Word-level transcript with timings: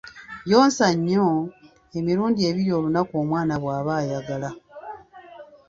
Yonsa 0.51 0.87
nnyo, 0.95 1.27
emirundi 1.97 2.41
ebiri 2.49 2.71
olunaku 2.77 3.13
omwana 3.21 3.55
bw'aba 3.61 3.91
ayagala. 4.01 4.49